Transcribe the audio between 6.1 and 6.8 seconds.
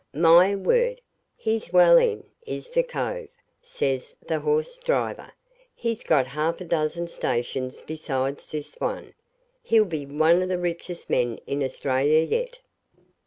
half a